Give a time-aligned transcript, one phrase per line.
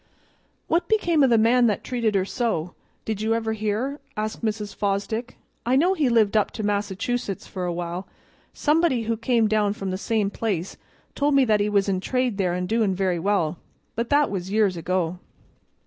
[0.67, 2.73] "What became o' the man that treated her so,
[3.05, 4.73] did you ever hear?" asked Mrs.
[4.73, 5.37] Fosdick.
[5.63, 8.07] "I know he lived up to Massachusetts for a while.
[8.51, 10.75] Somebody who came from the same place
[11.13, 13.59] told me that he was in trade there an' doin' very well,
[13.93, 15.19] but that was years ago."